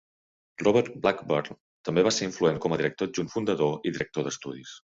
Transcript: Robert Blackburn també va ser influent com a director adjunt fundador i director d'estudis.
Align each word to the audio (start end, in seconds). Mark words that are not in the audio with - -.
Robert 0.61 0.95
Blackburn 1.03 1.59
també 1.89 2.05
va 2.09 2.15
ser 2.17 2.29
influent 2.29 2.59
com 2.65 2.77
a 2.77 2.81
director 2.83 3.11
adjunt 3.13 3.33
fundador 3.37 3.79
i 3.91 3.95
director 3.99 4.29
d'estudis. 4.31 4.77